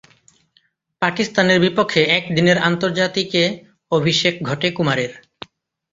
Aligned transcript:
পাকিস্তানের 1.01 1.57
বিপক্ষে 1.59 2.01
একদিনের 2.17 2.57
আন্তর্জাতিকে 2.61 3.43
অভিষেক 3.91 4.33
ঘটে 4.43 4.67
কুমারের। 4.71 5.11